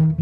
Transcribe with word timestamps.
مرحبا 0.00 0.14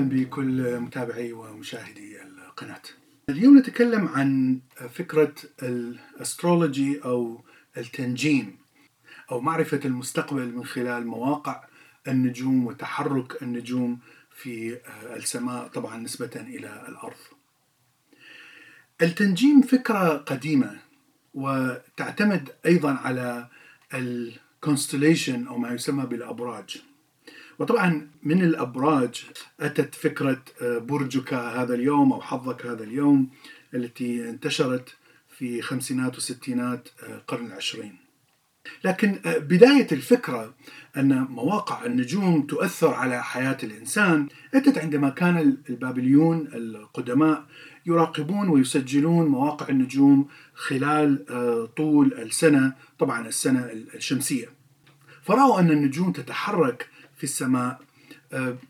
بكل 0.00 0.80
متابعي 0.80 1.32
ومشاهدي 1.32 2.22
القناة. 2.22 2.82
اليوم 3.30 3.58
نتكلم 3.58 4.08
عن 4.08 4.58
فكرة 4.94 5.34
الاسترولوجي 5.62 7.00
أو 7.04 7.40
التنجيم 7.76 8.65
أو 9.30 9.40
معرفة 9.40 9.80
المستقبل 9.84 10.52
من 10.54 10.64
خلال 10.64 11.06
مواقع 11.06 11.64
النجوم 12.08 12.66
وتحرك 12.66 13.42
النجوم 13.42 13.98
في 14.30 14.80
السماء 15.16 15.68
طبعا 15.68 15.96
نسبة 15.96 16.30
إلى 16.36 16.84
الأرض. 16.88 17.16
التنجيم 19.02 19.62
فكرة 19.62 20.16
قديمة 20.16 20.78
وتعتمد 21.34 22.48
أيضا 22.66 22.92
على 22.92 23.48
ال 23.94 24.05
constellation 24.05 25.46
أو 25.46 25.58
ما 25.58 25.72
يسمى 25.72 26.06
بالأبراج. 26.06 26.82
وطبعا 27.58 28.10
من 28.22 28.42
الأبراج 28.42 29.24
أتت 29.60 29.94
فكرة 29.94 30.42
برجك 30.62 31.34
هذا 31.34 31.74
اليوم 31.74 32.12
أو 32.12 32.20
حظك 32.20 32.66
هذا 32.66 32.84
اليوم 32.84 33.30
التي 33.74 34.30
انتشرت 34.30 34.96
في 35.38 35.62
خمسينات 35.62 36.16
وستينات 36.16 36.88
القرن 37.02 37.46
العشرين. 37.46 38.05
لكن 38.84 39.18
بداية 39.24 39.86
الفكرة 39.92 40.54
أن 40.96 41.26
مواقع 41.30 41.86
النجوم 41.86 42.42
تؤثر 42.42 42.94
على 42.94 43.22
حياة 43.24 43.56
الإنسان 43.62 44.28
اتت 44.54 44.78
عندما 44.78 45.10
كان 45.10 45.56
البابليون 45.70 46.48
القدماء 46.54 47.44
يراقبون 47.86 48.48
ويسجلون 48.48 49.26
مواقع 49.26 49.68
النجوم 49.68 50.28
خلال 50.54 51.24
طول 51.76 52.14
السنة 52.18 52.72
طبعا 52.98 53.28
السنة 53.28 53.70
الشمسية. 53.94 54.46
فرأوا 55.22 55.60
أن 55.60 55.70
النجوم 55.70 56.12
تتحرك 56.12 56.88
في 57.16 57.24
السماء 57.24 57.80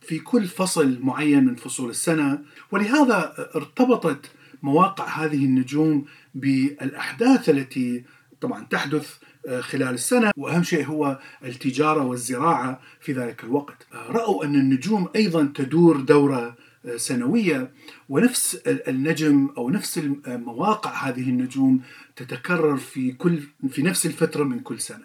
في 0.02 0.19
كل 0.19 0.44
فصل 0.44 0.98
معين 1.02 1.44
من 1.44 1.55
فصول 1.55 1.91
السنة 1.91 2.39
ولهذا 2.70 3.34
ارتبطت 3.56 4.30
مواقع 4.62 5.24
هذه 5.24 5.44
النجوم 5.44 6.05
بالأحداث 6.34 7.48
التي 7.50 8.05
طبعا 8.41 8.67
تحدث 8.70 9.15
خلال 9.61 9.95
السنة 9.95 10.33
وأهم 10.37 10.62
شيء 10.62 10.87
هو 10.87 11.19
التجارة 11.45 12.05
والزراعة 12.05 12.81
في 13.01 13.12
ذلك 13.12 13.45
الوقت. 13.45 13.87
رأوا 13.92 14.45
أن 14.45 14.55
النجوم 14.55 15.09
أيضا 15.17 15.53
تدور 15.55 16.01
دورة 16.01 16.57
سنوية 16.97 17.70
ونفس 18.09 18.55
النجم 18.67 19.48
أو 19.59 19.70
نفس 19.70 20.01
مواقع 20.27 21.09
هذه 21.09 21.31
النجوم 21.31 21.81
تتكرر 22.17 22.77
في 22.77 23.12
كل 23.12 23.39
في 23.70 23.83
نفس 23.83 24.07
الفترة 24.07 24.45
من 24.45 24.61
كل 24.61 24.81
سنة. 24.81 25.05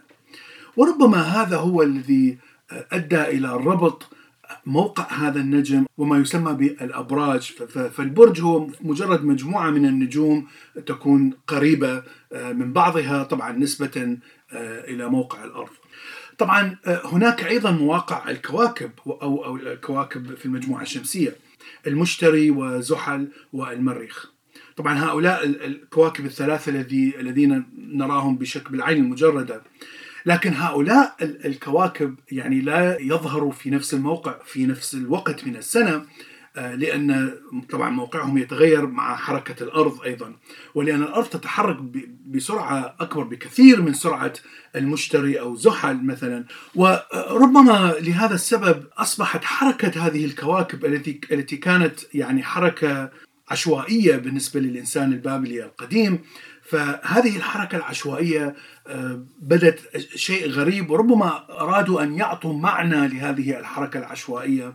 وربما 0.77 1.21
هذا 1.21 1.57
هو 1.57 1.81
الذي 1.81 2.37
أدى 2.71 3.21
إلى 3.21 3.53
ربط 3.53 4.09
موقع 4.65 5.13
هذا 5.13 5.39
النجم 5.39 5.85
وما 5.97 6.17
يسمى 6.17 6.53
بالأبراج 6.53 7.41
فالبرج 7.91 8.41
هو 8.41 8.67
مجرد 8.81 9.25
مجموعة 9.25 9.69
من 9.69 9.85
النجوم 9.85 10.47
تكون 10.85 11.33
قريبة 11.47 12.03
من 12.33 12.73
بعضها 12.73 13.23
طبعا 13.23 13.51
نسبة 13.51 14.17
إلى 14.87 15.09
موقع 15.09 15.43
الأرض. 15.43 15.69
طبعا 16.37 16.77
هناك 16.85 17.43
أيضا 17.43 17.71
مواقع 17.71 18.29
الكواكب 18.29 18.91
أو 19.07 19.45
أو 19.45 19.55
الكواكب 19.55 20.35
في 20.35 20.45
المجموعة 20.45 20.81
الشمسية 20.81 21.35
المشتري 21.87 22.51
وزحل 22.51 23.27
والمريخ. 23.53 24.31
طبعا 24.75 24.99
هؤلاء 24.99 25.45
الكواكب 25.45 26.25
الثلاثة 26.25 26.69
الذي 26.69 27.19
الذين 27.19 27.65
نراهم 27.77 28.37
بشكل 28.37 28.71
بالعين 28.71 28.97
المجرده 28.97 29.61
لكن 30.25 30.53
هؤلاء 30.53 31.15
الكواكب 31.21 32.15
يعني 32.31 32.61
لا 32.61 32.97
يظهروا 33.01 33.51
في 33.51 33.69
نفس 33.69 33.93
الموقع 33.93 34.35
في 34.45 34.65
نفس 34.65 34.93
الوقت 34.93 35.47
من 35.47 35.55
السنة 35.55 36.05
لأن 36.55 37.33
طبعا 37.69 37.89
موقعهم 37.89 38.37
يتغير 38.37 38.87
مع 38.87 39.15
حركة 39.15 39.63
الأرض 39.63 40.01
أيضا. 40.01 40.33
ولأن 40.75 41.03
الأرض 41.03 41.27
تتحرك 41.27 41.77
بسرعة 42.27 42.95
أكبر 42.99 43.23
بكثير 43.23 43.81
من 43.81 43.93
سرعة 43.93 44.33
المشتري 44.75 45.39
أو 45.39 45.55
زحل 45.55 46.05
مثلا. 46.05 46.45
وربما 46.75 47.93
لهذا 47.99 48.35
السبب 48.35 48.83
أصبحت 48.97 49.43
حركة 49.43 50.07
هذه 50.07 50.25
الكواكب 50.25 50.85
التي 50.85 51.21
التي 51.31 51.57
كانت 51.57 51.99
يعني 52.13 52.43
حركة 52.43 53.11
عشوائية 53.49 54.15
بالنسبة 54.15 54.59
للإنسان 54.59 55.13
البابلي 55.13 55.63
القديم 55.63 56.19
فهذه 56.71 57.37
الحركة 57.37 57.75
العشوائية 57.75 58.55
بدت 59.41 59.79
شيء 60.15 60.49
غريب 60.49 60.91
وربما 60.91 61.45
أرادوا 61.49 62.03
أن 62.03 62.17
يعطوا 62.17 62.53
معنى 62.53 63.07
لهذه 63.07 63.59
الحركة 63.59 63.99
العشوائية. 63.99 64.73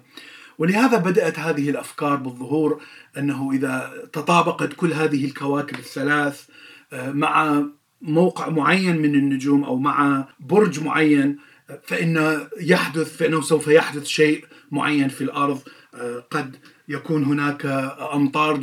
ولهذا 0.59 0.99
بدأت 0.99 1.39
هذه 1.39 1.71
الأفكار 1.71 2.17
بالظهور 2.17 2.81
أنه 3.19 3.53
إذا 3.53 3.93
تطابقت 4.12 4.73
كل 4.73 4.93
هذه 4.93 5.25
الكواكب 5.25 5.79
الثلاث 5.79 6.47
مع 6.93 7.62
موقع 8.03 8.49
معين 8.49 8.97
من 8.97 9.15
النجوم 9.15 9.65
أو 9.65 9.78
مع 9.78 10.25
برج 10.41 10.83
معين 10.83 11.39
فإن 11.83 12.47
يحدث 12.61 13.17
فإنه 13.17 13.41
سوف 13.41 13.69
يحدث 13.69 14.05
شيء 14.05 14.45
معين 14.71 15.09
في 15.09 15.25
الأرض 15.25 15.61
قد 16.31 16.57
يكون 16.88 17.24
هناك 17.24 17.66
أمطار 18.14 18.60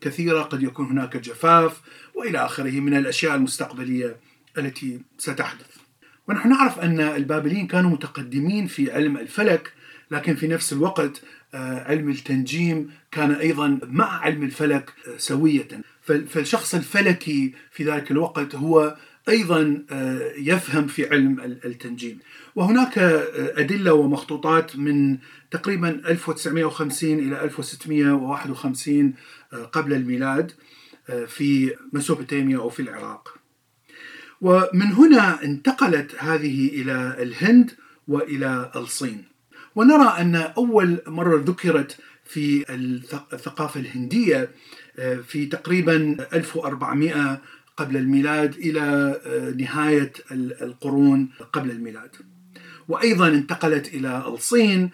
كثيرة، 0.00 0.42
قد 0.42 0.62
يكون 0.62 0.86
هناك 0.86 1.16
جفاف 1.16 1.80
وإلى 2.14 2.38
آخره 2.38 2.80
من 2.80 2.96
الأشياء 2.96 3.34
المستقبلية 3.34 4.16
التي 4.58 5.00
ستحدث. 5.18 5.76
ونحن 6.28 6.48
نعرف 6.48 6.78
أن 6.78 7.00
البابليين 7.00 7.66
كانوا 7.66 7.90
متقدمين 7.90 8.66
في 8.66 8.92
علم 8.92 9.16
الفلك، 9.16 9.72
لكن 10.10 10.34
في 10.34 10.46
نفس 10.46 10.72
الوقت 10.72 11.22
علم 11.54 12.10
التنجيم 12.10 12.90
كان 13.10 13.32
أيضا 13.32 13.80
مع 13.82 14.20
علم 14.20 14.42
الفلك 14.42 14.92
سوية، 15.16 15.68
فالشخص 16.06 16.74
الفلكي 16.74 17.54
في 17.70 17.84
ذلك 17.84 18.10
الوقت 18.10 18.54
هو 18.54 18.96
أيضا 19.28 19.82
يفهم 20.38 20.86
في 20.86 21.08
علم 21.08 21.40
التنجيم. 21.40 22.18
وهناك 22.54 22.98
أدلة 23.56 23.92
ومخطوطات 23.92 24.76
من 24.76 25.18
تقريبا 25.50 25.88
1950 25.88 27.18
إلى 27.18 27.44
1651 27.44 29.14
قبل 29.72 29.92
الميلاد 29.92 30.52
في 31.26 31.74
مسوبوتاميا 31.92 32.58
أو 32.58 32.68
في 32.68 32.82
العراق. 32.82 33.36
ومن 34.40 34.92
هنا 34.92 35.44
انتقلت 35.44 36.14
هذه 36.18 36.68
إلى 36.68 37.16
الهند 37.22 37.70
وإلى 38.08 38.72
الصين. 38.76 39.24
ونرى 39.74 40.08
أن 40.18 40.36
أول 40.36 40.98
مرة 41.06 41.42
ذكرت 41.46 41.98
في 42.28 42.64
الثقافة 43.32 43.80
الهندية 43.80 44.50
في 45.26 45.46
تقريبا 45.46 46.16
1400 46.32 47.40
قبل 47.76 47.96
الميلاد 47.96 48.54
إلى 48.54 49.20
نهاية 49.58 50.12
القرون 50.62 51.28
قبل 51.52 51.70
الميلاد. 51.70 52.10
وأيضا 52.88 53.28
انتقلت 53.28 53.94
إلى 53.94 54.24
الصين 54.26 54.90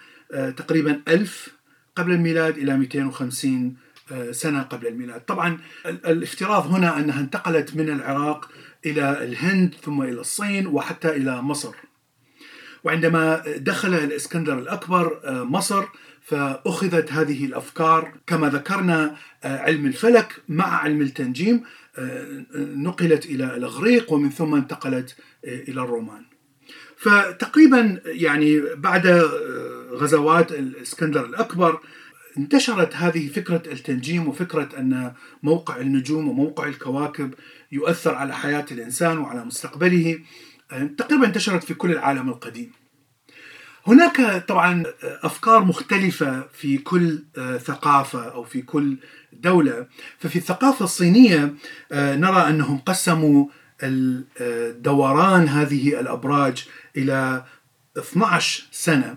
تقريبا 0.57 1.03
1000 1.09 1.49
قبل 1.97 2.13
الميلاد 2.13 2.59
إلى 2.59 2.77
250 2.77 3.77
سنة 4.31 4.63
قبل 4.63 4.87
الميلاد. 4.87 5.21
طبعا 5.21 5.59
الافتراض 5.87 6.67
هنا 6.67 6.99
أنها 6.99 7.21
انتقلت 7.21 7.77
من 7.77 7.89
العراق 7.89 8.51
إلى 8.87 9.25
الهند 9.25 9.75
ثم 9.83 10.03
إلى 10.03 10.21
الصين 10.21 10.67
وحتى 10.67 11.17
إلى 11.17 11.43
مصر. 11.43 11.75
وعندما 12.85 13.43
دخل 13.57 13.95
الإسكندر 13.95 14.59
الأكبر 14.59 15.21
مصر 15.45 15.85
فأخذت 16.23 17.13
هذه 17.13 17.45
الأفكار 17.45 18.13
كما 18.27 18.49
ذكرنا 18.49 19.17
علم 19.45 19.87
الفلك 19.87 20.33
مع 20.49 20.65
علم 20.65 21.01
التنجيم 21.01 21.63
نقلت 22.57 23.27
إلى 23.27 23.57
الإغريق 23.57 24.13
ومن 24.13 24.31
ثم 24.31 24.55
انتقلت 24.55 25.17
إلى 25.45 25.81
الرومان. 25.81 26.23
فتقريبا 26.97 28.01
يعني 28.05 28.61
بعد 28.77 29.07
غزوات 29.93 30.53
الإسكندر 30.53 31.25
الأكبر 31.25 31.81
انتشرت 32.39 32.97
هذه 32.97 33.29
فكرة 33.29 33.63
التنجيم 33.73 34.29
وفكرة 34.29 34.69
أن 34.79 35.13
موقع 35.43 35.77
النجوم 35.77 36.29
وموقع 36.29 36.67
الكواكب 36.67 37.35
يؤثر 37.73 38.15
على 38.15 38.35
حياة 38.35 38.67
الإنسان 38.71 39.19
وعلى 39.19 39.45
مستقبله 39.45 40.19
تقريبا 40.99 41.27
انتشرت 41.27 41.65
في 41.65 41.75
كل 41.75 41.91
العالم 41.91 42.29
القديم. 42.29 42.73
هناك 43.87 44.45
طبعا 44.49 44.83
أفكار 45.03 45.65
مختلفة 45.65 46.47
في 46.53 46.79
كل 46.79 47.23
ثقافة 47.65 48.25
أو 48.25 48.45
في 48.45 48.63
كل 48.63 48.97
دولة 49.33 49.87
ففي 50.19 50.37
الثقافة 50.37 50.85
الصينية 50.85 51.55
نرى 51.93 52.49
أنهم 52.49 52.79
قسموا 52.79 53.47
دوران 54.71 55.49
هذه 55.49 56.01
الأبراج 56.01 56.69
إلى 56.97 57.45
12 57.99 58.65
سنة 58.73 59.17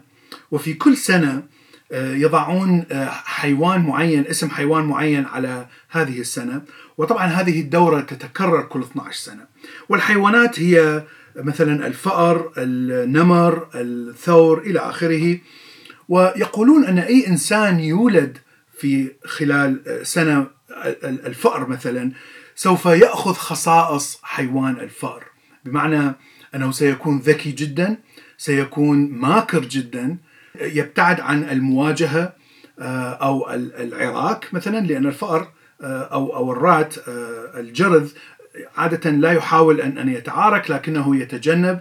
وفي 0.51 0.73
كل 0.73 0.97
سنة 0.97 1.43
يضعون 1.91 2.85
حيوان 3.25 3.81
معين 3.81 4.27
اسم 4.27 4.49
حيوان 4.49 4.83
معين 4.85 5.25
على 5.25 5.67
هذه 5.89 6.19
السنة. 6.19 6.61
وطبعا 6.97 7.25
هذه 7.25 7.61
الدورة 7.61 8.01
تتكرر 8.01 8.61
كل 8.61 8.81
12 8.81 9.19
سنة. 9.19 9.45
والحيوانات 9.89 10.59
هي 10.59 11.03
مثلا 11.35 11.87
الفأر 11.87 12.51
النمر 12.57 13.67
الثور 13.75 14.61
إلى 14.61 14.79
آخره. 14.79 15.39
ويقولون 16.09 16.85
أن 16.85 16.99
أي 16.99 17.27
إنسان 17.27 17.79
يولد 17.79 18.37
في 18.79 19.11
خلال 19.25 19.99
سنة 20.07 20.47
الفأر 21.03 21.67
مثلا 21.69 22.11
سوف 22.55 22.85
يأخذ 22.85 23.33
خصائص 23.33 24.19
حيوان 24.23 24.79
الفأر. 24.79 25.23
بمعنى 25.65 26.13
أنه 26.55 26.71
سيكون 26.71 27.19
ذكي 27.19 27.51
جدا 27.51 27.97
سيكون 28.37 29.11
ماكر 29.11 29.59
جدا 29.59 30.17
يبتعد 30.61 31.19
عن 31.19 31.43
المواجهة 31.43 32.33
آه، 32.79 33.11
أو 33.13 33.53
العراك 33.53 34.53
مثلا 34.53 34.87
لأن 34.87 35.05
الفأر 35.05 35.51
آه، 35.81 36.03
أو 36.03 36.35
أو 36.35 36.51
الرات 36.51 36.97
آه، 36.97 37.59
الجرذ 37.59 38.11
عادة 38.77 39.09
لا 39.09 39.31
يحاول 39.31 39.81
أن 39.81 39.97
أن 39.97 40.09
يتعارك 40.09 40.71
لكنه 40.71 41.15
يتجنب 41.15 41.79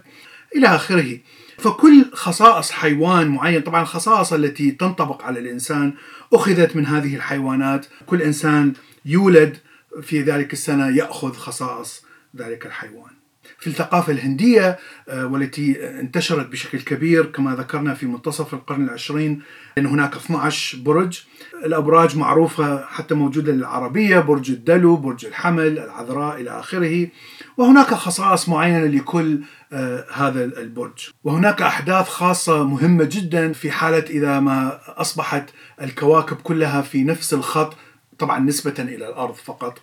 إلى 0.56 0.66
آخره. 0.66 1.18
فكل 1.58 2.04
خصائص 2.12 2.70
حيوان 2.70 3.28
معين 3.28 3.60
طبعا 3.60 3.82
الخصائص 3.82 4.32
التي 4.32 4.70
تنطبق 4.70 5.22
على 5.22 5.40
الإنسان 5.40 5.94
أخذت 6.32 6.76
من 6.76 6.86
هذه 6.86 7.16
الحيوانات. 7.16 7.86
كل 8.06 8.22
إنسان 8.22 8.72
يولد 9.04 9.56
في 10.02 10.22
ذلك 10.22 10.52
السنة 10.52 10.96
يأخذ 10.96 11.32
خصائص 11.32 12.04
ذلك 12.36 12.66
الحيوان. 12.66 13.23
في 13.64 13.70
الثقافة 13.70 14.12
الهندية 14.12 14.78
آه، 15.08 15.26
والتي 15.26 15.88
انتشرت 16.00 16.46
بشكل 16.46 16.80
كبير 16.80 17.26
كما 17.26 17.54
ذكرنا 17.54 17.94
في 17.94 18.06
منتصف 18.06 18.54
القرن 18.54 18.84
العشرين 18.84 19.42
أن 19.78 19.86
هناك 19.86 20.16
12 20.16 20.78
برج. 20.78 21.22
الأبراج 21.64 22.16
معروفة 22.16 22.86
حتى 22.86 23.14
موجودة 23.14 23.52
للعربية 23.52 24.18
برج 24.18 24.50
الدلو 24.50 24.96
برج 24.96 25.26
الحمل 25.26 25.78
العذراء 25.78 26.40
إلى 26.40 26.50
آخره. 26.50 27.08
وهناك 27.56 27.94
خصائص 27.94 28.48
معينة 28.48 28.86
لكل 28.86 29.40
آه، 29.72 30.04
هذا 30.12 30.44
البرج. 30.44 31.10
وهناك 31.24 31.62
أحداث 31.62 32.08
خاصة 32.08 32.64
مهمة 32.64 33.04
جدا 33.04 33.52
في 33.52 33.70
حالة 33.70 34.04
إذا 34.10 34.40
ما 34.40 34.80
أصبحت 34.88 35.50
الكواكب 35.82 36.36
كلها 36.36 36.82
في 36.82 37.04
نفس 37.04 37.34
الخط 37.34 37.76
طبعا 38.18 38.38
نسبة 38.38 38.74
إلى 38.78 39.08
الأرض 39.08 39.34
فقط 39.34 39.78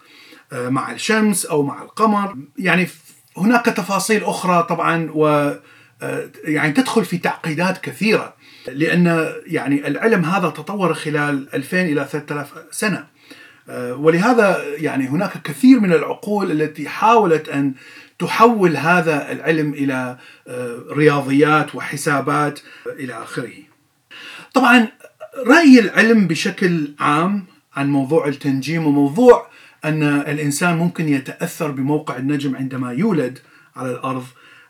آه، 0.54 0.70
مع 0.70 0.92
الشمس 0.92 1.46
أو 1.46 1.64
مع 1.64 1.82
القمر. 1.82 2.36
يعني 2.58 2.88
هناك 3.38 3.66
تفاصيل 3.66 4.24
أخرى 4.24 4.64
طبعا 4.64 5.12
و 5.14 5.54
آه، 6.04 6.30
يعني 6.44 6.74
تدخل 6.74 7.06
في 7.06 7.18
تعقيدات 7.18 7.78
كثيرة 7.78 8.36
لأن 8.68 9.34
يعني 9.46 9.88
العلم 9.88 10.26
هذا 10.26 10.50
تطور 10.50 10.94
خلال 10.94 11.56
2000 11.56 11.82
إلى 11.82 12.08
3000 12.12 12.48
سنة. 12.72 13.08
آه، 13.70 13.94
ولهذا 13.94 14.64
يعني 14.78 15.08
هناك 15.08 15.42
كثير 15.44 15.80
من 15.80 15.94
العقول 15.94 16.52
التي 16.52 16.90
حاولت 16.90 17.50
أن 17.50 17.74
تحول 18.20 18.78
هذا 18.78 19.32
العلم 19.32 19.74
إلى 19.74 20.18
رياضيات 20.92 21.76
وحسابات 21.76 22.60
إلى 22.88 23.24
آخره. 23.24 23.54
طبعا 24.54 24.88
رأي 25.48 25.80
العلم 25.80 26.28
بشكل 26.28 26.94
عام 27.00 27.46
عن 27.76 27.90
موضوع 27.90 28.28
التنجيم 28.28 28.88
وموضوع 28.88 29.51
أن 29.86 30.04
الإنسان 30.04 30.78
ممكن 30.78 31.10
يتأثر 31.10 31.72
بموقع 31.72 32.18
النجم 32.18 32.56
عندما 32.56 32.92
يولد 32.92 33.40
على 33.76 33.92
الأرض. 33.92 34.26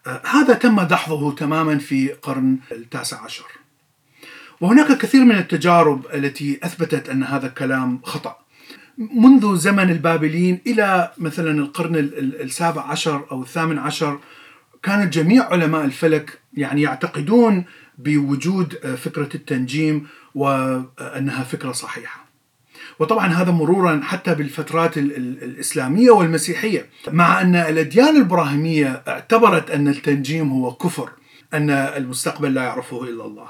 آه، 0.07 0.21
هذا 0.25 0.53
تم 0.53 0.81
دحضه 0.81 1.35
تماما 1.35 1.77
في 1.77 2.07
قرن 2.07 2.57
التاسع 2.71 3.23
عشر. 3.23 3.45
وهناك 4.61 4.97
كثير 4.97 5.25
من 5.25 5.35
التجارب 5.35 6.05
التي 6.13 6.59
أثبتت 6.63 7.09
أن 7.09 7.23
هذا 7.23 7.47
الكلام 7.47 7.99
خطأ. 8.03 8.37
منذ 8.97 9.55
زمن 9.55 9.89
البابليين 9.89 10.61
إلى 10.67 11.11
مثلا 11.17 11.51
القرن 11.51 11.95
السابع 11.95 12.81
عشر 12.81 13.25
أو 13.31 13.41
الثامن 13.41 13.77
عشر 13.77 14.19
كان 14.83 15.09
جميع 15.09 15.45
علماء 15.45 15.85
الفلك 15.85 16.39
يعني 16.53 16.81
يعتقدون 16.81 17.65
بوجود 17.97 18.75
آه، 18.83 18.95
فكرة 18.95 19.29
التنجيم 19.35 20.07
وأنها 20.35 21.43
فكرة 21.43 21.71
صحيحة. 21.71 22.20
وطبعا 22.99 23.27
هذا 23.27 23.51
مرورا 23.51 24.01
حتى 24.03 24.35
بالفترات 24.35 24.97
الإسلامية 24.97 26.11
والمسيحية 26.11 26.85
مع 27.07 27.41
أن 27.41 27.55
الأديان 27.55 28.15
الإبراهيمية 28.15 29.03
اعتبرت 29.07 29.71
أن 29.71 29.87
التنجيم 29.87 30.51
هو 30.51 30.73
كفر 30.73 31.09
أن 31.53 31.69
المستقبل 31.69 32.53
لا 32.53 32.63
يعرفه 32.63 33.03
إلا 33.03 33.25
الله. 33.25 33.47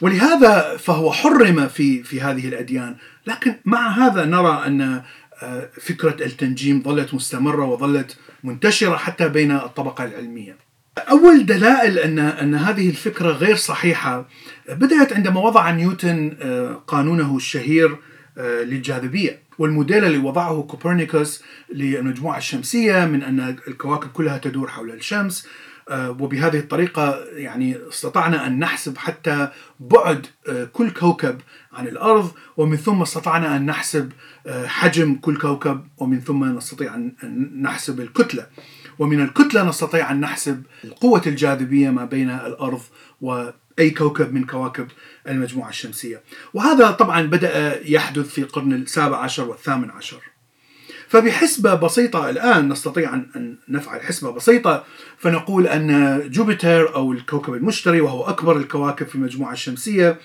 ولهذا 0.00 0.76
فهو 0.76 1.12
حرم 1.12 1.68
في 1.68 2.02
في 2.02 2.20
هذه 2.20 2.48
الأديان. 2.48 2.96
لكن 3.26 3.54
مع 3.64 3.88
هذا 3.88 4.24
نرى 4.24 4.62
أن 4.66 5.02
آه، 5.42 5.68
فكرة 5.80 6.24
التنجيم 6.24 6.82
ظلت 6.82 7.14
مستمرة 7.14 7.64
وظلت 7.64 8.16
منتشرة 8.44 8.96
حتى 8.96 9.28
بين 9.28 9.52
الطبقة 9.52 10.04
العلمية. 10.04 10.56
أول 10.98 11.46
دلائل 11.46 11.98
أن 11.98 12.18
أن 12.18 12.54
هذه 12.54 12.88
الفكرة 12.88 13.30
غير 13.30 13.56
صحيحة 13.56 14.28
بدأت 14.68 15.12
عندما 15.12 15.40
وضع 15.40 15.70
نيوتن 15.70 16.36
آه، 16.42 16.82
قانونه 16.86 17.36
الشهير 17.36 17.96
للجاذبية. 18.36 19.42
والموديل 19.58 20.04
اللي 20.04 20.18
وضعه 20.18 20.62
كوبرنيكوس 20.62 21.42
للمجموعة 21.74 22.38
الشمسية 22.38 23.04
من 23.04 23.22
أن 23.22 23.56
الكواكب 23.68 24.08
كلها 24.08 24.38
تدور 24.38 24.68
حول 24.68 24.90
الشمس. 24.90 25.46
آه، 25.88 26.10
وبهذه 26.10 26.58
الطريقة 26.58 27.24
يعني 27.32 27.76
استطعنا 27.88 28.46
أن 28.46 28.58
نحسب 28.58 28.98
حتى 28.98 29.48
بعد 29.80 30.26
آه، 30.48 30.64
كل 30.64 30.90
كوكب 30.90 31.40
عن 31.72 31.88
الأرض 31.88 32.30
ومن 32.56 32.76
ثم 32.76 33.02
استطعنا 33.02 33.56
أن 33.56 33.66
نحسب 33.66 34.12
حجم 34.66 35.14
كل 35.14 35.38
كوكب 35.38 35.86
ومن 35.98 36.20
ثم 36.20 36.44
نستطيع 36.56 36.94
أن 36.94 37.12
نحسب 37.62 38.00
الكتلة. 38.00 38.46
ومن 38.98 39.20
الكتلة 39.20 39.68
نستطيع 39.68 40.10
أن 40.10 40.20
نحسب 40.20 40.62
قوة 41.00 41.22
الجاذبية 41.26 41.90
ما 41.90 42.04
بين 42.04 42.30
الأرض 42.30 42.80
وأي 43.80 43.90
كوكب 43.90 44.34
من 44.34 44.44
كواكب 44.44 44.88
المجموعة 45.28 45.68
الشمسية. 45.68 46.22
وهذا 46.54 46.90
طبعا 46.90 47.22
بدأ 47.22 47.80
يحدث 47.88 48.28
في 48.28 48.38
القرن 48.38 48.72
السابع 48.72 49.16
عشر 49.16 49.48
والثامن 49.48 49.90
عشر. 49.90 50.20
فبحسبة 51.08 51.74
بسيطة 51.74 52.30
الآن 52.30 52.68
نستطيع 52.68 53.14
أن 53.14 53.56
نفعل 53.68 54.00
حسبة 54.00 54.30
بسيطة 54.30 54.84
فنقول 55.18 55.66
أن 55.66 56.20
جوبيتر 56.30 56.94
أو 56.94 57.12
الكوكب 57.12 57.54
المشتري 57.54 58.00
وهو 58.00 58.22
أكبر 58.22 58.56
الكواكب 58.56 59.06
في 59.06 59.14
المجموعة 59.14 59.52
الشمسية 59.52 60.18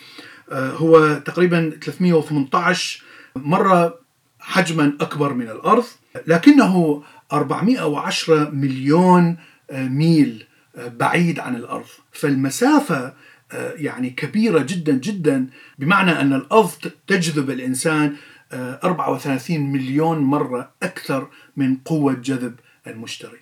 آه، 0.51 0.69
هو 0.69 1.15
تقريبا 1.25 1.79
318 1.81 3.03
مرة 3.35 3.99
حجما 4.39 4.97
أكبر 5.01 5.33
من 5.33 5.49
الأرض 5.49 5.85
لكنه 6.27 7.03
410 7.33 8.49
مليون 8.49 9.37
آه، 9.71 9.87
ميل 9.87 10.45
آه، 10.75 10.87
بعيد 10.87 11.39
عن 11.39 11.55
الأرض. 11.55 11.87
فالمسافة 12.11 13.13
يعني 13.53 14.09
كبيرة 14.09 14.59
جدا 14.59 14.91
جدا 14.91 15.47
بمعنى 15.79 16.11
أن 16.11 16.33
الأرض 16.33 16.71
تجذب 17.07 17.49
الإنسان 17.49 18.15
34 18.53 19.59
مليون 19.59 20.19
مرة 20.19 20.71
أكثر 20.83 21.27
من 21.57 21.75
قوة 21.75 22.13
جذب 22.13 22.55
المشتري. 22.87 23.37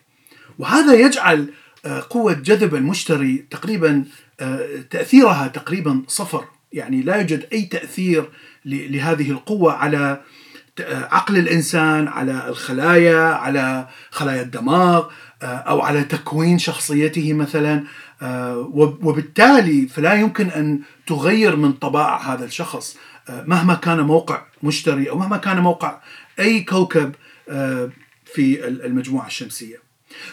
وهذا 0.59 0.93
يجعل 0.93 1.47
قوة 2.09 2.33
جذب 2.33 2.75
المشتري 2.75 3.45
تقريبا 3.51 4.05
تأثيرها 4.89 5.47
تقريبا 5.47 6.01
صفر. 6.07 6.45
يعني 6.73 7.01
لا 7.01 7.15
يوجد 7.15 7.47
أي 7.53 7.61
تأثير 7.61 8.29
لهذه 8.65 9.31
القوة 9.31 9.73
على 9.73 10.21
عقل 10.79 11.37
الإنسان 11.37 12.07
على 12.07 12.47
الخلايا 12.47 13.23
على 13.23 13.87
خلايا 14.11 14.41
الدماغ 14.41 15.05
آه، 15.41 15.45
أو 15.45 15.81
على 15.81 16.03
تكوين 16.03 16.59
شخصيته 16.59 17.33
مثلا. 17.33 17.73
آه، 17.73 17.83
وبالتالي 19.01 19.87
فلا 19.87 20.13
يمكن 20.13 20.47
أن 20.47 20.79
تغير 21.07 21.55
من 21.55 21.73
طباع 21.73 22.33
هذا 22.33 22.45
الشخص 22.45 22.97
آه، 23.29 23.43
مهما 23.47 23.73
كان 23.73 23.99
موقع 23.99 24.41
مشتري 24.63 25.09
أو 25.09 25.17
مهما 25.17 25.37
كان 25.37 25.59
موقع 25.59 25.99
أي 26.39 26.61
كوكب 26.61 27.15
في 28.25 28.67
المجموعة 28.67 29.27
الشمسية. 29.27 29.77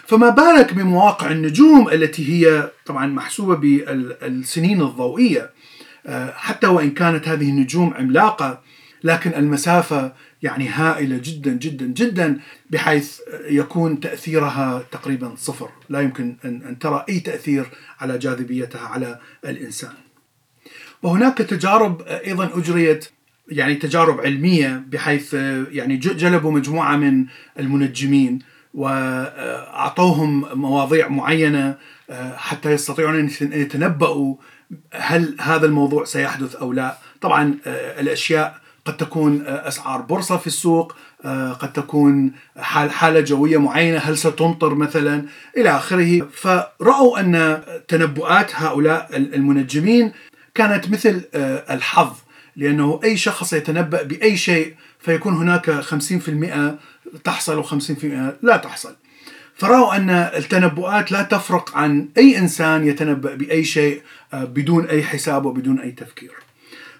فما 0.06 0.28
بالك 0.28 0.74
بمواقع 0.74 1.30
النجوم 1.30 1.88
التي 1.88 2.32
هي 2.32 2.70
طبعا 2.86 3.06
محسوبة 3.06 3.54
بالسنين 3.54 4.82
الضوئية 4.82 5.50
حتى 6.34 6.66
وإن 6.66 6.90
كانت 6.90 7.28
هذه 7.28 7.50
النجوم 7.50 7.94
عملاقة 7.94 8.60
لكن 9.04 9.34
المسافة 9.34 10.12
يعني 10.42 10.68
هائلة 10.68 11.20
جدا 11.24 11.52
جدا 11.52 11.86
جدا 11.86 12.40
بحيث 12.70 13.20
يكون 13.48 14.00
تأثيرها 14.00 14.84
تقريبا 14.92 15.34
صفر، 15.36 15.70
لا 15.88 16.00
يمكن 16.00 16.36
أن 16.44 16.78
ترى 16.80 17.04
أي 17.08 17.20
تأثير 17.20 17.66
على 18.00 18.18
جاذبيتها 18.18 18.86
على 18.86 19.18
الإنسان. 19.44 19.92
وهناك 21.02 21.38
تجارب 21.38 22.02
أيضا 22.02 22.50
أجريت 22.58 23.08
يعني 23.48 23.74
تجارب 23.74 24.20
علمية 24.20 24.84
بحيث 24.88 25.34
يعني 25.70 25.96
جلبوا 25.96 26.52
مجموعة 26.52 26.96
من 26.96 27.26
المنجمين 27.58 28.38
وأعطوهم 28.74 30.60
مواضيع 30.60 31.08
معينة 31.08 31.74
حتى 32.36 32.70
يستطيعون 32.70 33.18
أن 33.18 33.30
يتنبأوا 33.52 34.36
هل 34.94 35.36
هذا 35.40 35.66
الموضوع 35.66 36.04
سيحدث 36.04 36.56
أو 36.56 36.72
لا 36.72 36.98
طبعا 37.20 37.58
الأشياء 37.66 38.59
قد 38.84 38.96
تكون 38.96 39.44
أسعار 39.46 40.00
بورصة 40.00 40.36
في 40.36 40.46
السوق 40.46 40.96
قد 41.60 41.72
تكون 41.72 42.32
حال 42.56 42.90
حالة 42.90 43.20
جوية 43.20 43.58
معينة 43.58 43.98
هل 43.98 44.18
ستمطر 44.18 44.74
مثلا 44.74 45.24
إلى 45.56 45.70
آخره. 45.70 46.28
فرأوا 46.32 47.20
أن 47.20 47.62
تنبؤات 47.88 48.50
هؤلاء 48.54 49.16
المنجمين 49.16 50.12
كانت 50.54 50.90
مثل 50.90 51.22
الحظ 51.70 52.16
لأنه 52.56 53.00
أي 53.04 53.16
شخص 53.16 53.52
يتنبأ 53.52 54.02
بأي 54.02 54.36
شيء 54.36 54.74
فيكون 55.00 55.36
هناك 55.36 55.80
50% 55.80 56.78
تحصل 57.24 57.64
و50% 57.64 58.04
لا 58.42 58.56
تحصل. 58.56 58.96
فرأوا 59.54 59.96
أن 59.96 60.10
التنبؤات 60.10 61.12
لا 61.12 61.22
تفرق 61.22 61.76
عن 61.76 62.08
أي 62.18 62.38
إنسان 62.38 62.86
يتنبأ 62.86 63.34
بأي 63.34 63.64
شيء 63.64 64.02
بدون 64.32 64.86
أي 64.86 65.02
حساب 65.02 65.46
وبدون 65.46 65.80
أي 65.80 65.90
تفكير. 65.90 66.32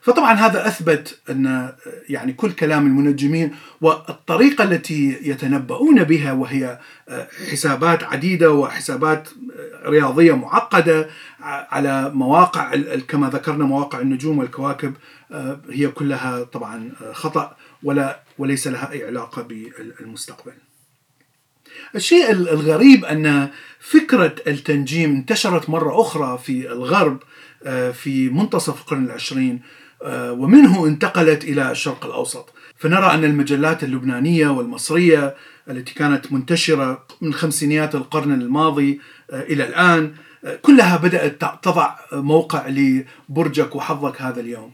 فطبعا 0.03 0.33
هذا 0.35 0.69
أثبت 0.69 1.19
أن 1.31 1.73
يعني 2.09 2.33
كل 2.33 2.53
كلام 2.53 2.87
المنجمين 2.87 3.55
والطريقة 3.81 4.65
التي 4.65 5.19
يتنبؤون 5.23 6.05
بها 6.05 6.33
وهي 6.33 6.79
حسابات 7.51 8.05
عديدة 8.05 8.53
وحسابات 8.53 9.29
رياضية 9.87 10.37
معقدة 10.37 11.09
على 11.41 12.11
مواقع 12.15 12.77
كما 13.09 13.31
ذكرنا 13.31 13.65
مواقع 13.65 14.01
النجوم 14.01 14.39
والكواكب 14.39 14.95
هي 15.71 15.89
كلها 15.89 16.43
طبعا 16.43 16.91
خطأ 17.13 17.57
ولا 17.83 18.21
وليس 18.39 18.67
لها 18.67 18.93
أي 18.93 19.07
علاقة 19.07 19.43
بالمستقبل. 19.43 20.53
الشيء 21.95 22.31
الغريب 22.31 23.05
أن 23.05 23.49
فكرة 23.81 24.35
التنجيم 24.47 25.11
انتشرت 25.11 25.71
مرة 25.71 26.01
أخرى 26.01 26.39
في 26.39 26.73
الغرب 26.73 27.19
في 27.93 28.29
منتصف 28.33 28.81
القرن 28.81 29.05
العشرين 29.05 29.61
ومنه 30.09 30.87
انتقلت 30.87 31.45
إلى 31.45 31.71
الشرق 31.71 32.07
الأوسط. 32.07 32.53
فنرى 32.79 33.15
أن 33.15 33.25
المجلات 33.25 33.85
اللبنانية 33.85 34.49
والمصرية 34.49 35.35
التي 35.71 35.95
كانت 35.95 36.33
منتشرة 36.33 37.05
من 37.21 37.35
خمسينيات 37.35 37.95
القرن 37.95 38.33
الماضي 38.33 39.01
إلى 39.33 39.67
الآن 39.69 40.13
كلها 40.63 40.97
بدأت 40.97 41.41
تضع 41.63 41.95
موقع 42.13 42.69
لبرجك 42.69 43.77
وحظك 43.77 44.23
هذا 44.23 44.41
اليوم. 44.41 44.73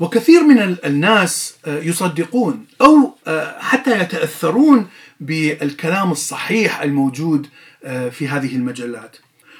وكثير 0.00 0.42
من 0.42 0.76
الناس 0.84 1.56
يصدقون 1.66 2.66
أو 2.80 3.14
حتى 3.58 4.00
يتأثرون 4.00 4.86
بالكلام 5.20 6.10
الصحيح 6.10 6.82
الموجود 6.82 7.46
في 8.10 8.28
هذه 8.28 8.56
المجلات. 8.56 9.16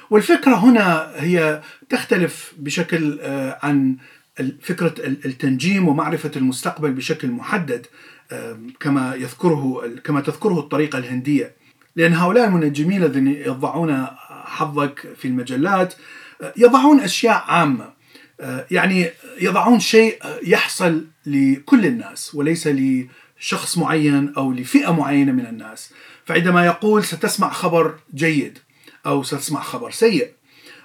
والفكرة 0.09 0.55
هنا 0.55 1.11
هي 1.15 1.61
تختلف 1.89 2.53
بشكل 2.57 3.19
عن 3.63 3.95
فكرة 4.61 4.93
التنجيم 5.05 5.87
ومعرفة 5.87 6.31
المستقبل 6.35 6.91
بشكل 6.91 7.27
محدد 7.27 7.85
كما 8.79 9.15
يذكره 9.15 9.91
كما 10.03 10.21
تذكره 10.21 10.59
الطريقة 10.59 10.97
الهندية. 10.97 11.55
لأن 11.95 12.13
هؤلاء 12.13 12.47
المنجمين 12.47 13.03
الذين 13.03 13.27
يضعون 13.27 14.07
حظك 14.29 15.07
في 15.17 15.27
المجلات 15.27 15.93
يضعون 16.57 16.99
أشياء 16.99 17.43
عامة. 17.47 17.93
يعني 18.71 19.09
يضعون 19.41 19.79
شيء 19.79 20.19
يحصل 20.43 21.05
لكل 21.25 21.85
الناس 21.85 22.35
وليس 22.35 22.67
لشخص 22.67 23.77
معين 23.77 24.33
أو 24.37 24.51
لفئة 24.51 24.91
معينة 24.93 25.31
من 25.31 25.45
الناس. 25.45 25.93
فعندما 26.25 26.65
يقول 26.65 27.03
ستسمع 27.03 27.51
خبر 27.51 27.95
جيد 28.15 28.59
أو 29.05 29.23
ستسمع 29.23 29.61
خبر 29.61 29.91
سيء 29.91 30.31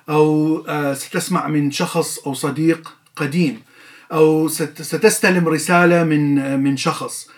أو 0.09 0.63
ستسمع 0.95 1.49
من 1.49 1.71
شخص 1.71 2.19
أو 2.19 2.35
صديق 2.35 2.97
قديم 3.17 3.63
أو 4.13 4.49
ستستلم 4.49 5.49
رسالة 5.49 6.05
من 6.05 6.61
من 6.61 6.77
شخص 6.77 7.29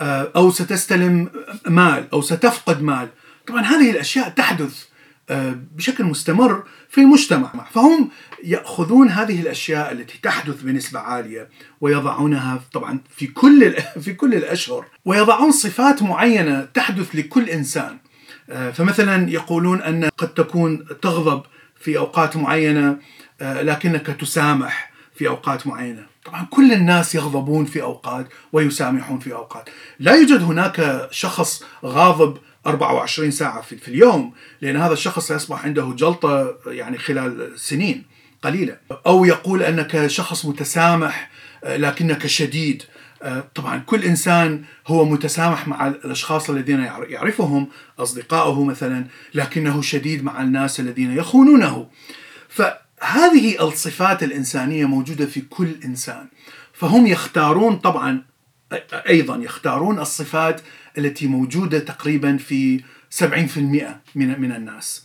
أو 0.00 0.50
ستستلم 0.50 1.30
مال 1.66 2.08
أو 2.12 2.22
ستفقد 2.22 2.82
مال. 2.82 3.08
طبعا 3.46 3.62
هذه 3.62 3.90
الأشياء 3.90 4.28
تحدث 4.28 4.84
بشكل 5.76 6.04
مستمر 6.04 6.64
في 6.88 7.00
المجتمع. 7.00 7.52
فهم 7.74 8.10
يأخذون 8.44 9.08
هذه 9.08 9.40
الأشياء 9.40 9.92
التي 9.92 10.18
تحدث 10.22 10.62
بنسبة 10.62 11.00
عالية 11.00 11.48
ويضعونها 11.80 12.60
طبعا 12.72 13.00
في 13.16 13.26
كل 13.26 13.74
في 14.00 14.12
كل 14.12 14.34
الأشهر 14.34 14.86
ويضعون 15.04 15.52
صفات 15.52 16.02
معينة 16.02 16.68
تحدث 16.74 17.14
لكل 17.14 17.50
إنسان. 17.50 17.98
فمثلا 18.48 19.30
يقولون 19.30 19.82
أن 19.82 20.08
قد 20.18 20.28
تكون 20.28 20.84
تغضب 21.02 21.42
في 21.80 21.98
أوقات 21.98 22.36
معينة 22.36 22.98
لكنك 23.40 24.06
تسامح. 24.06 24.93
في 25.14 25.28
أوقات 25.28 25.66
معينة. 25.66 26.06
طبعا 26.24 26.46
كل 26.50 26.72
الناس 26.72 27.14
يغضبون 27.14 27.64
في 27.64 27.82
أوقات 27.82 28.26
ويسامحون 28.52 29.18
في 29.18 29.32
أوقات. 29.32 29.68
لا 30.00 30.14
يوجد 30.14 30.42
هناك 30.42 31.08
شخص 31.10 31.64
غاضب 31.84 32.38
24 32.66 33.30
ساعة 33.30 33.60
في 33.60 33.88
اليوم 33.88 34.32
لأن 34.60 34.76
هذا 34.76 34.92
الشخص 34.92 35.28
سيصبح 35.28 35.64
عنده 35.64 35.94
جلطة 35.96 36.58
يعني 36.66 36.98
خلال 36.98 37.60
سنين 37.60 38.04
قليلة. 38.42 38.76
أو 39.06 39.24
يقول 39.24 39.62
أنك 39.62 40.06
شخص 40.06 40.46
متسامح 40.46 41.30
لكنك 41.64 42.26
شديد. 42.26 42.82
طبعا 43.54 43.78
كل 43.78 44.04
إنسان 44.04 44.64
هو 44.86 45.04
متسامح 45.04 45.68
مع 45.68 45.86
الأشخاص 45.86 46.50
الذين 46.50 46.88
يعرفهم 47.08 47.68
اصدقائه 47.98 48.64
مثلا 48.64 49.04
لكنه 49.34 49.82
شديد 49.82 50.24
مع 50.24 50.42
الناس 50.42 50.80
الذين 50.80 51.16
يخونونه. 51.16 51.86
ف 52.48 52.62
هذه 53.04 53.68
الصفات 53.68 54.22
الإنسانية 54.22 54.84
موجودة 54.84 55.26
في 55.26 55.40
كل 55.40 55.74
إنسان. 55.84 56.28
فهم 56.72 57.06
يختارون 57.06 57.76
طبعا 57.76 58.22
أيضا 59.08 59.36
يختارون 59.36 59.98
الصفات 59.98 60.60
التي 60.98 61.26
موجودة 61.26 61.78
تقريبا 61.78 62.36
في 62.36 62.80
70% 63.24 63.24
من 64.14 64.40
من 64.40 64.52
الناس. 64.52 65.04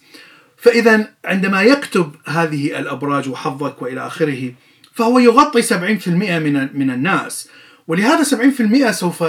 فإذا 0.58 1.14
عندما 1.26 1.62
يكتب 1.62 2.16
هذه 2.26 2.80
الأبراج 2.80 3.30
وحظك 3.30 3.82
وإلى 3.82 4.08
آخره 4.08 4.54
فهو 4.94 5.20
يغطي 5.20 5.62
70% 5.62 6.08
من 6.08 6.70
من 6.74 6.90
الناس. 6.92 7.50
ولهذا 7.88 8.24
70% 8.24 8.92
سوف 8.92 9.24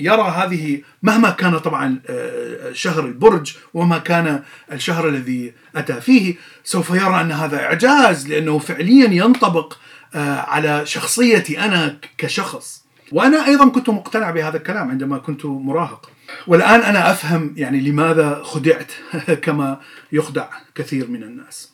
يرى 0.00 0.22
هذه 0.22 0.82
مهما 1.02 1.30
كان 1.30 1.58
طبعا 1.58 2.00
آه، 2.06 2.72
شهر 2.72 3.06
البرج 3.06 3.56
وما 3.74 3.98
كان 3.98 4.42
الشهر 4.72 5.08
الذي 5.08 5.52
أتى 5.76 6.00
فيه 6.00 6.34
سوف 6.64 6.90
يرى 6.90 7.20
أن 7.20 7.32
هذا 7.32 7.62
إعجاز 7.64 8.28
لأنه 8.28 8.58
فعليا 8.58 9.08
ينطبق 9.10 9.76
آه، 10.14 10.40
على 10.40 10.86
شخصيتي 10.86 11.60
أنا 11.60 11.98
كشخص. 12.18 12.84
وأنا 13.12 13.46
أيضا 13.46 13.68
كنت 13.68 13.90
مقتنع 13.90 14.30
بهذا 14.30 14.56
الكلام 14.56 14.90
عندما 14.90 15.18
كنت 15.18 15.46
مراهق. 15.46 16.10
والآن 16.46 16.80
أنا 16.80 17.10
أفهم 17.10 17.54
يعني 17.56 17.80
لماذا 17.80 18.40
خدعت 18.44 18.92
كما 19.44 19.80
يخدع 20.12 20.48
كثير 20.74 21.10
من 21.10 21.22
الناس. 21.22 21.72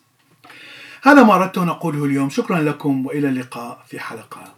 هذا 1.03 1.23
ما 1.23 1.35
أردت 1.35 1.59
أن 1.59 1.69
أقوله 1.69 2.05
اليوم. 2.05 2.31
شكرا 2.31 2.61
لكم 2.61 3.07
وإلى 3.07 3.29
اللقاء 3.29 3.85
في 3.89 4.01
حلقة 4.01 4.56